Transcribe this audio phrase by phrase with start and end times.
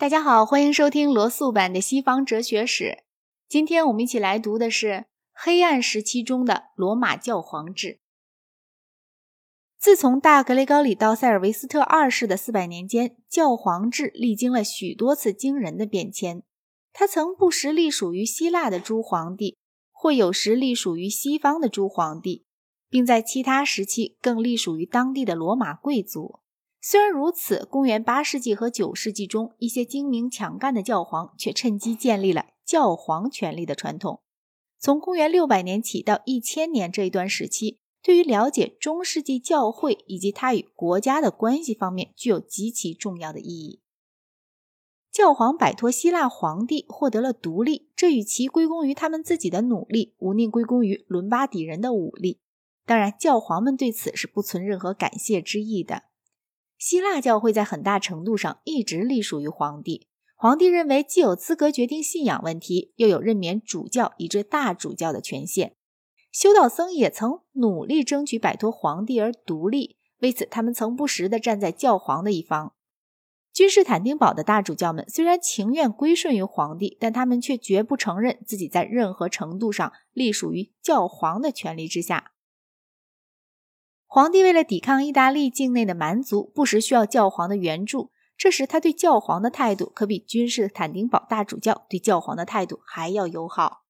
[0.00, 3.04] 大家好，欢迎收听罗素版的西方哲学史。
[3.46, 8.00] 今天我们一起来读的是黑暗时期中的罗马教皇制。
[9.78, 16.42] 自从大格雷高里到塞尔维斯特二世的四百年间，教皇制历经了许多次惊人的变迁。
[16.94, 19.58] 他曾不时隶属于希腊的诸皇帝，
[19.92, 22.46] 或有时隶属于西方的诸皇帝，
[22.88, 26.39] 并在其他时期更隶属于当地的罗马贵族。
[26.82, 34.22] 虽然如此，公元八世纪和九世纪中，一些精明强干的教皇却趁机建立了教皇权力的传统。
[34.78, 43.82] 从公元六百年起到一千年这一段时期，对于了解中世纪教会以及它与国家的关系方面，具有极其重要的意义。
[45.12, 52.40] 教皇摆脱希腊皇帝，获得了独立，这与其归功于他们自己的努力，无宁归功于伦巴底人的武力。
[52.86, 56.04] 当然，教皇们对此是不存任何感谢之意的。
[56.80, 60.08] 希腊教会在很大程度上一直隶属于皇帝。
[60.34, 65.76] 皇帝认为既有资格决定信仰问题，又有任免主教以至大主教的权限。
[66.32, 72.72] 修道僧也曾努力争取摆脱皇帝而独立，为此他们曾不时地站在教皇的一方。
[73.52, 82.32] 君士坦丁堡的大主教们虽然情愿归顺于皇帝，但他们却绝不承认自己在任何程度上隶属于教皇的权力之下。
[84.12, 88.10] 皇帝为了抵抗意大利境内的蛮族，不时需要教皇的援助。
[88.36, 93.84] 这时，他对教皇的态度可比君士坦丁堡大主教对教皇的态度还要友好。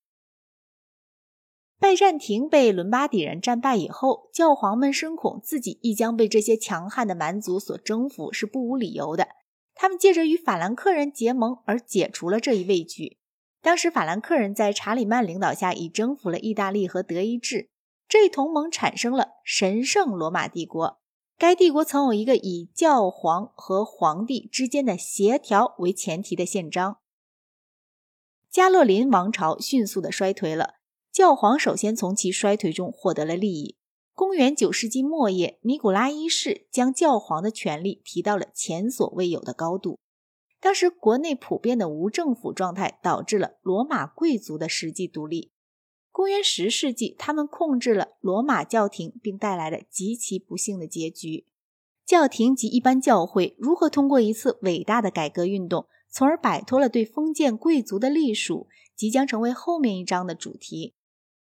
[1.79, 9.29] 拜占庭被伦巴底人战败以后，教皇们深恐自己亦将被这些强悍的蛮族所征服，是不无理由的。
[9.75, 13.17] 他们借着与法兰克人结盟而解除了这一畏惧。
[13.63, 17.71] 当时，法兰克人在查理曼领导下已征服了意大利和德意志。
[18.11, 21.01] 这一同盟产生了神圣罗马帝国。
[21.39, 26.99] 该帝国曾有一个以教皇和皇帝之间的协调为前提的宪章。
[28.51, 30.75] 加洛林王朝迅速的衰退了，
[31.13, 33.77] 教皇首先从其衰退中获得了利益。
[34.13, 40.01] 公元九世纪末叶，尼古拉一世将教皇的权力提到了前所未有的高度。
[40.59, 45.53] 当时国内普遍的无政府状态导致了罗马贵族的实际独立。
[46.13, 51.47] 公元十世纪，他们控制了罗马教廷，并带来了极其不幸的结局。
[52.05, 58.67] 教廷及一般教会如何通过一次伟大的改革运动，从而摆脱了对封建贵族的隶属，
[58.97, 60.95] 即将成为后面一章的主题。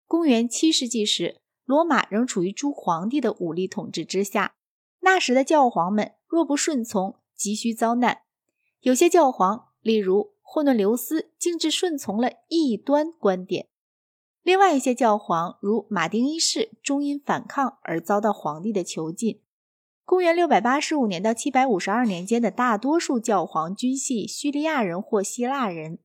[0.06, 4.56] 公元七世纪时，罗马仍处于诸皇帝的武力统治之下。
[5.00, 8.22] 那时的教皇们若不顺从，急需遭难。
[8.80, 13.68] 有些教皇，例如霍诺留斯，竟至顺从了异端观点。
[14.48, 19.42] 另外一些教皇，如马丁一世，终因反抗而遭到皇帝的囚禁。
[20.06, 25.98] 公元六百八十五年到七百五十二年间的大多数教皇均系叙利亚人或希腊人。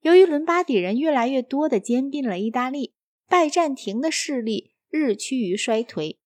[0.00, 2.94] 由于伦巴底人越来越多地兼并了意大利，
[3.28, 6.16] 拜占庭的势力日趋于衰颓。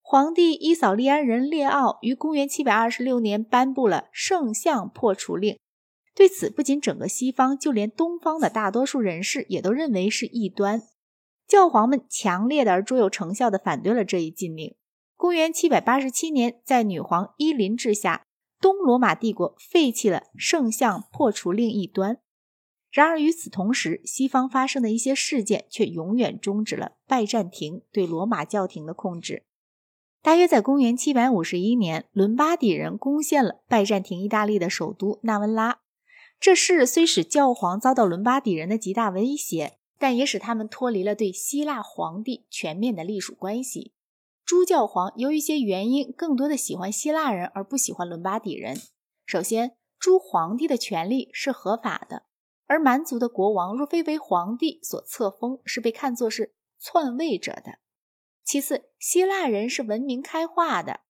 [0.00, 5.58] 皇帝伊扫利安人列奥于公元七百二十六年颁布了圣像破除令。
[6.14, 10.82] 对此，不仅整个西方，就连东方的大多数人士也都认为是异端。
[11.48, 14.76] 教皇们强烈的而卓有成效的反对了这一禁令。
[15.16, 18.26] 公元七百八十七年，在女皇伊琳治下，
[18.60, 22.18] 东罗马帝国废弃了圣像破除令一端。
[22.90, 29.44] 然而与此同时，西方发生的一些事件却永远终止了拜占庭对罗马教廷的控制。
[30.22, 35.80] 大约在公元七百五十一年，伦巴底人攻陷了拜占庭意大利的首都纳温拉。
[36.38, 39.77] 这事虽使教皇遭到伦巴底人的极大威胁。
[39.98, 43.94] 但也使他们脱离了对希腊皇帝全面的隶属关系。
[44.44, 48.78] 诸教皇由于一些原因，更多的喜欢希腊人而不喜欢伦巴底人。
[49.26, 52.22] 首先，诸皇帝的权力是合法的，
[52.66, 57.80] 而蛮族的国王若非为皇帝所册封，是被看作是篡位者的。
[58.42, 61.00] 其次，希腊人是文明开化的。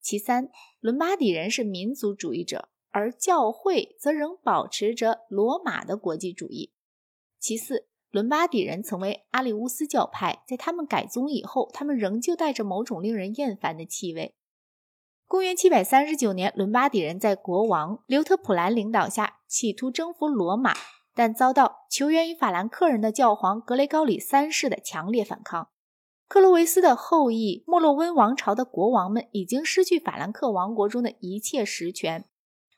[0.00, 0.48] 其三，
[0.80, 6.72] 伦巴底人是民族主义者，而教会则仍保持着罗马的国际主义。
[7.38, 7.88] 其四。
[8.12, 14.36] 伦巴底人曾为阿里乌斯教派，在他们改宗以后，他们仍旧带着某种令人厌烦的气味。
[15.26, 20.74] 公元七百三十九年，伦巴底人在国王刘特普兰领导下企图征服罗马，
[21.14, 25.68] 但遭到求援于法兰克人的教皇格雷高里三世的强烈反抗。
[26.28, 32.26] 克洛维斯的后裔莫洛温王朝的国王们已经失去法兰克王国中的一切实权，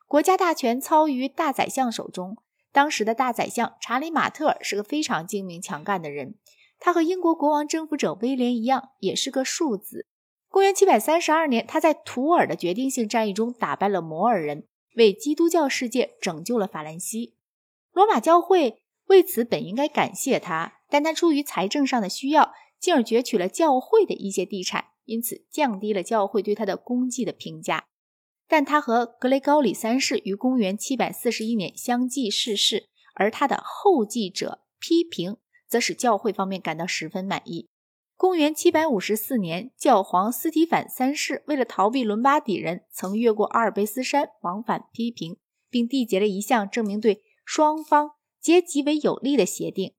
[0.06, 2.36] 国家大权操于大宰相手中。
[2.74, 6.34] 当时的大宰相查理马特尔是个非常精明强干的人，
[6.80, 10.08] 他和英国国王征服者威廉一样，也是个庶子。
[10.48, 14.66] 公元七百三十二年，他在图尔的决定性战役中打败了摩尔人，
[14.96, 17.36] 为基督教世界拯救了法兰西。
[17.92, 27.86] 罗马教会为此本应该感谢他，但他出于财政上的需要，进而攫取了教会的一些地产，因此降低了教会对他的功绩的评价。
[28.46, 37.68] 但他和格雷高里三世于公元741年相继逝世，而他的后继者批评则使教会方面感到十分满意。
[38.16, 45.36] 公元754年，教皇斯提反三世为了逃避伦巴底人，曾越过阿尔卑斯山往返批评，
[45.68, 49.94] 并缔结了一项证明对双方皆极为有利的协定。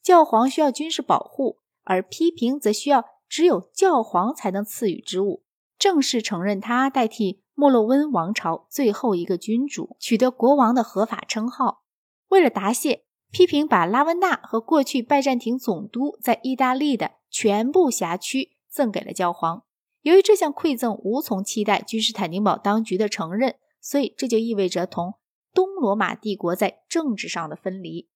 [0.00, 5.42] 教皇需要军事保护，而批评则需要只有教皇才能赐予之物，
[5.76, 7.42] 正式承认他代替。
[7.60, 11.82] 莫洛温王朝最后一个君主取得国王的合法称号。
[12.28, 13.02] 为了答谢，
[13.32, 19.64] 批评把拉温纳和过去拜占庭总督在意大利的全部辖区赠给了教皇。
[20.02, 25.14] 由于这项馈赠无从期待君士坦丁堡当局的承认，所以这就意味着同
[25.52, 28.08] 东罗马帝国在政治上的分离。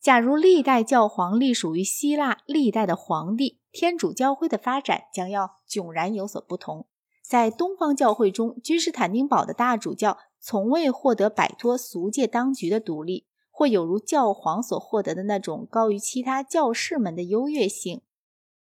[0.00, 6.86] 假如历代教皇隶属于希腊历代的皇帝，天主教会的发展将要迥然有所不同。
[7.26, 18.02] 在东方教会中，君士坦丁堡的大主教从未获得摆脱俗界当局的独立，或有如教皇所获得的那种高于其他教士们的优越性。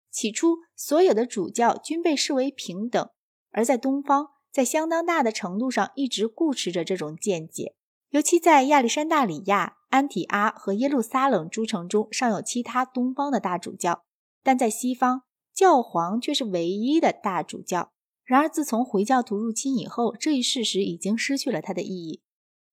[0.09, 3.09] 起初，所有的主教均被视为平等，
[3.51, 7.75] 而在东方，在相当大的程度上一直固持着这种见解。
[8.09, 14.03] 尤其在亚历山大里亚、安提阿和耶路撒冷诸城中，尚有其他东方的大主教，
[14.41, 15.21] 但在西方，
[15.53, 17.91] 教皇却是唯一的大主教。
[18.27, 22.21] 然而，自从回教徒入侵以后，这一事实已经失去了它的意义。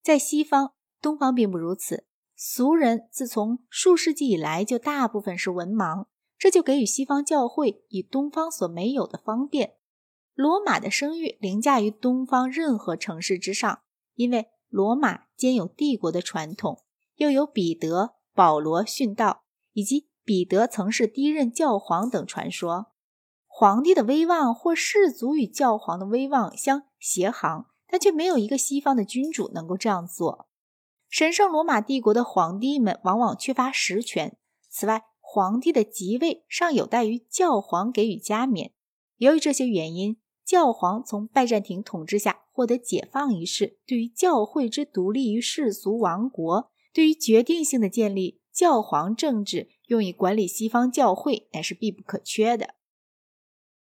[0.03, 2.07] 在西方，东方并不如此。
[2.35, 6.07] 俗人自从数世纪以来就大部分是文盲，
[6.37, 9.77] 这就给予西方教会以东方所没有的方便。
[10.35, 13.83] 罗马的声誉凌驾于东方任何城市之上，
[14.15, 16.83] 因为罗马兼有帝国的传统，
[17.15, 22.87] 又有彼得、保罗殉道，以及彼得曾是第一任教皇等传说。
[23.57, 30.49] 皇帝的威望或氏族与教皇的威望相协行，但却没有一个西方的君主能够这样做。
[31.09, 34.37] 神圣罗马帝国的皇帝们往往缺乏实权。
[34.69, 38.73] 此外，皇帝的即位尚有待于教皇给予加冕。
[39.19, 52.75] 由于这些原因，教皇从拜占庭统治下获得解放一事，对于教会之独立于世俗王国，对于决定性的建立教皇政治用以管理西方教会，乃是必不可缺的。